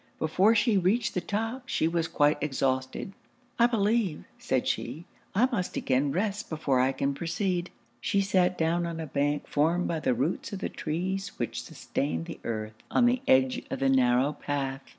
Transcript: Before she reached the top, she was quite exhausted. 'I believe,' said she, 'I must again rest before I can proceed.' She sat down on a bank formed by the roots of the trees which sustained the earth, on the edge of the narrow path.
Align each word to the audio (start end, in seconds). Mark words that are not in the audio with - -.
Before 0.17 0.55
she 0.55 0.79
reached 0.79 1.13
the 1.13 1.21
top, 1.21 1.69
she 1.69 1.87
was 1.87 2.07
quite 2.07 2.41
exhausted. 2.41 3.13
'I 3.59 3.67
believe,' 3.67 4.23
said 4.39 4.67
she, 4.67 5.05
'I 5.35 5.49
must 5.51 5.77
again 5.77 6.11
rest 6.11 6.49
before 6.49 6.79
I 6.79 6.91
can 6.91 7.13
proceed.' 7.13 7.69
She 7.99 8.19
sat 8.21 8.57
down 8.57 8.87
on 8.87 8.99
a 8.99 9.05
bank 9.05 9.45
formed 9.45 9.87
by 9.87 9.99
the 9.99 10.15
roots 10.15 10.51
of 10.53 10.57
the 10.57 10.69
trees 10.69 11.37
which 11.37 11.61
sustained 11.61 12.25
the 12.25 12.39
earth, 12.43 12.73
on 12.89 13.05
the 13.05 13.21
edge 13.27 13.61
of 13.69 13.77
the 13.79 13.89
narrow 13.89 14.33
path. 14.33 14.81